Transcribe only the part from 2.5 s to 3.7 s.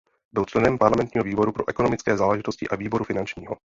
a výboru finančního.